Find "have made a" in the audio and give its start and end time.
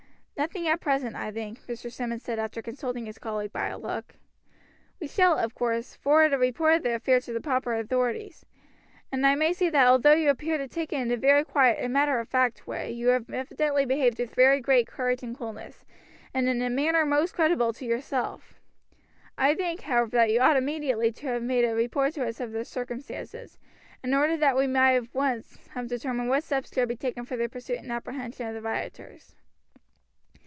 21.27-21.75